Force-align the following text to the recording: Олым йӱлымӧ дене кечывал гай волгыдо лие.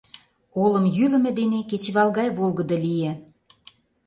Олым 0.63 0.85
йӱлымӧ 0.95 1.31
дене 1.39 1.59
кечывал 1.69 2.09
гай 2.17 2.27
волгыдо 2.37 2.75
лие. 2.85 3.13